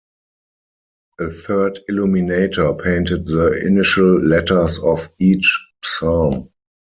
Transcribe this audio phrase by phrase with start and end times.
[1.19, 6.49] A third illuminator painted the initial letters of each psalm.